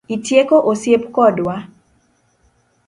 [0.15, 1.55] Itieko osiep kodwa?